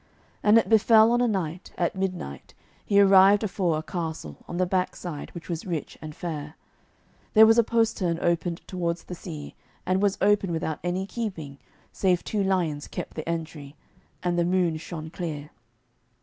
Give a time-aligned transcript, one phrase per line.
[0.41, 4.65] And it befell on a night, at midnight, he arrived afore a castle, on the
[4.65, 6.55] back side, which was rich and fair.
[7.35, 9.53] There was a postern opened towards the sea,
[9.85, 11.59] and was open without any keeping,
[11.91, 13.75] save two lions kept the entry;
[14.23, 15.51] and the moon shone clear.